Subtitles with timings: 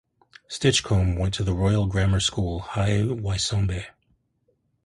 [0.49, 3.83] Stinchcombe went to the Royal Grammar School, High Wycombe.